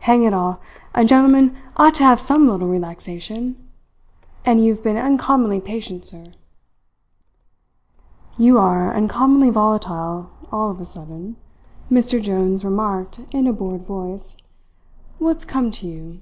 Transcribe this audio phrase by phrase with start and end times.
[0.00, 0.60] Hang it all,
[0.94, 3.56] a gentleman ought to have some little relaxation!
[4.42, 6.24] And you have been uncommonly patient, sir."
[8.38, 11.36] "You are uncommonly volatile all of a sudden,"
[11.90, 12.18] Mr.
[12.22, 14.38] Jones remarked in a bored voice.
[15.18, 16.20] "What's come to you?"